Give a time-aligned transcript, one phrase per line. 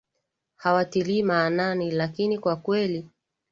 [0.55, 3.09] hawatilii maanani lakini kwa kweli